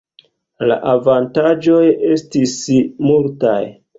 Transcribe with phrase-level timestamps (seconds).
[0.93, 1.83] Avantaĝoj
[2.15, 2.57] estis
[3.11, 3.63] multaj.